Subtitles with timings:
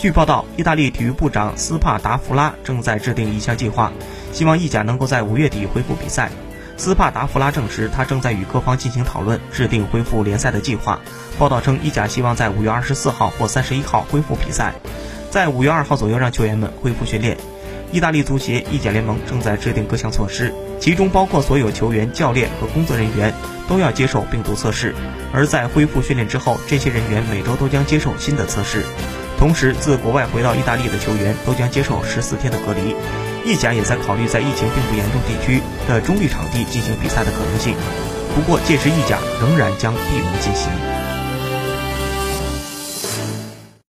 [0.00, 3.92] 据报道，意大利体育部长斯帕达弗拉正在制定一项计划，
[4.32, 6.30] 希望意甲能够在五月底恢复比赛。
[6.78, 10.98] 斯帕达弗拉证实，他正在与各方进行讨论，制定恢复联赛的计划。
[11.38, 14.72] 报道称，意甲希望在五月二十四号或三十一号恢复比赛，
[15.28, 17.36] 在五月二号左右让球员们恢复训练。
[17.92, 23.34] 意大利足协、意甲联盟正在制定各项措施，其中包括所有球员、教练和工作人员
[23.68, 24.94] 都要接受病毒测试。
[25.30, 28.82] 而在恢复训练之后，这些人员每周都将接受新的测试。
[29.40, 32.94] 同时，自国外回到意大利的球员都将接受十四天的隔离。
[33.42, 37.74] 意甲也在考虑在疫情并不严重地区的中立场地进行比赛的可能性，
[38.34, 41.09] 不过届时意甲仍然将闭门进行。